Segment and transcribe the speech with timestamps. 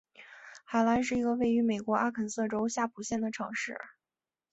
[0.65, 3.77] 海兰是一个位于美国阿肯色州夏普县的城市。